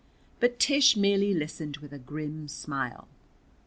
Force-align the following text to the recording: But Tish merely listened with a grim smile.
But 0.39 0.57
Tish 0.59 0.97
merely 0.97 1.31
listened 1.31 1.77
with 1.77 1.93
a 1.93 1.99
grim 1.99 2.47
smile. 2.47 3.07